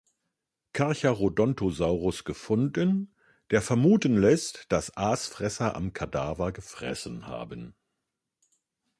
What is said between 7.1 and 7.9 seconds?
haben.